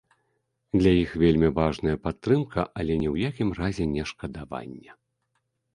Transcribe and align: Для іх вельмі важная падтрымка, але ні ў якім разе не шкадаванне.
Для 0.79 0.93
іх 1.01 1.11
вельмі 1.25 1.49
важная 1.59 1.95
падтрымка, 2.07 2.61
але 2.83 2.93
ні 3.03 3.07
ў 3.13 3.29
якім 3.29 3.49
разе 3.61 3.85
не 3.95 4.03
шкадаванне. 4.15 4.91